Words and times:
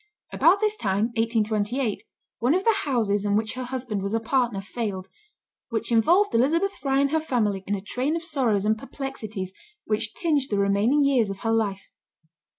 About 0.33 0.61
this 0.61 0.75
time, 0.75 1.11
1828, 1.15 2.01
one 2.39 2.55
of 2.55 2.63
the 2.63 2.73
houses 2.85 3.23
in 3.23 3.35
which 3.35 3.53
her 3.53 3.65
husband 3.65 4.01
was 4.01 4.15
a 4.15 4.19
partner 4.19 4.59
failed, 4.59 5.07
"which 5.69 5.91
involved 5.91 6.33
Elizabeth 6.33 6.71
Fry 6.73 6.97
and 6.99 7.11
her 7.11 7.19
family 7.19 7.63
in 7.67 7.75
a 7.75 7.81
train 7.81 8.15
of 8.15 8.23
sorrows 8.25 8.65
and 8.65 8.79
perplexities 8.79 9.53
which 9.85 10.15
tinged 10.15 10.49
the 10.49 10.57
remaining 10.57 11.03
years 11.03 11.29
of 11.29 11.41
her 11.41 11.51
life." 11.51 11.91